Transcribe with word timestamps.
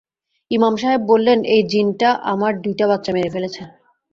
ইমাম 0.51 0.73
সাহেব 0.77 1.01
বললেন, 1.03 1.39
এই 1.53 1.61
জিনটা 1.71 2.09
আমার 2.31 2.53
দুইটা 2.63 2.85
বাচ্চা 2.87 3.11
মেরে 3.13 3.29
ফেলেছে। 3.35 3.61